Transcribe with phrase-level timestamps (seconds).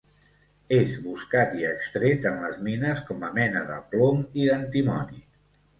[0.77, 5.27] És buscat i extret en les mines com a mena de plom i d'antimoni.